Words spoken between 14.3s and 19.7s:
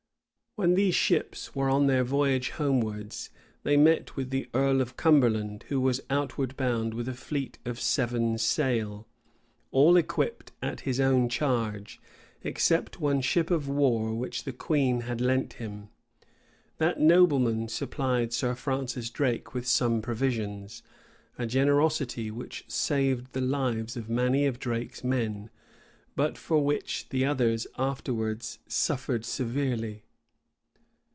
the queen had lent him. That nobleman supplied Sir Francis Drake with